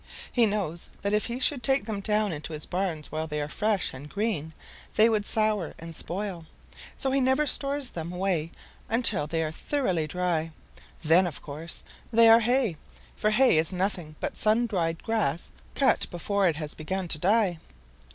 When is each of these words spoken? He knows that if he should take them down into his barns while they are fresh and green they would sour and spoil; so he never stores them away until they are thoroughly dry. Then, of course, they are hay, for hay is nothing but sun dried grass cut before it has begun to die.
He 0.31 0.47
knows 0.47 0.89
that 1.03 1.13
if 1.13 1.27
he 1.27 1.39
should 1.39 1.61
take 1.61 1.85
them 1.85 1.99
down 1.99 2.31
into 2.31 2.53
his 2.53 2.65
barns 2.65 3.11
while 3.11 3.27
they 3.27 3.39
are 3.39 3.47
fresh 3.47 3.93
and 3.93 4.09
green 4.09 4.51
they 4.95 5.09
would 5.09 5.27
sour 5.27 5.75
and 5.77 5.95
spoil; 5.95 6.47
so 6.97 7.11
he 7.11 7.21
never 7.21 7.45
stores 7.45 7.89
them 7.89 8.11
away 8.11 8.49
until 8.89 9.27
they 9.27 9.43
are 9.43 9.51
thoroughly 9.51 10.07
dry. 10.07 10.53
Then, 11.03 11.27
of 11.27 11.43
course, 11.43 11.83
they 12.11 12.27
are 12.29 12.39
hay, 12.39 12.77
for 13.15 13.29
hay 13.29 13.59
is 13.59 13.71
nothing 13.71 14.15
but 14.19 14.35
sun 14.35 14.65
dried 14.65 15.03
grass 15.03 15.51
cut 15.75 16.09
before 16.09 16.47
it 16.47 16.55
has 16.55 16.73
begun 16.73 17.07
to 17.07 17.19
die. 17.19 17.59